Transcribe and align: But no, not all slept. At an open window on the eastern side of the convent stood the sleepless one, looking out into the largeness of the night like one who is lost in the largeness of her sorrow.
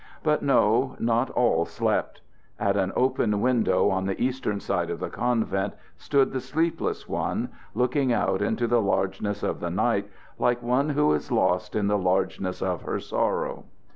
But 0.23 0.41
no, 0.41 0.95
not 0.97 1.29
all 1.29 1.63
slept. 1.63 2.21
At 2.59 2.75
an 2.75 2.91
open 2.95 3.39
window 3.39 3.91
on 3.91 4.07
the 4.07 4.19
eastern 4.19 4.59
side 4.59 4.89
of 4.89 4.99
the 4.99 5.11
convent 5.11 5.75
stood 5.95 6.31
the 6.31 6.41
sleepless 6.41 7.07
one, 7.07 7.49
looking 7.75 8.11
out 8.11 8.41
into 8.41 8.65
the 8.65 8.81
largeness 8.81 9.43
of 9.43 9.59
the 9.59 9.69
night 9.69 10.09
like 10.39 10.63
one 10.63 10.89
who 10.89 11.13
is 11.13 11.31
lost 11.31 11.75
in 11.75 11.85
the 11.85 11.99
largeness 11.99 12.63
of 12.63 12.81
her 12.81 12.99
sorrow. 12.99 13.65